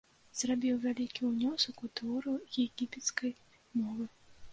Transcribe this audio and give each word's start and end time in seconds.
Зрабіў 0.37 0.77
вялікі 0.85 1.21
ўнёсак 1.33 1.83
у 1.87 1.89
тэорыю 1.99 2.33
егіпецкай 2.63 3.31
мовы. 3.83 4.09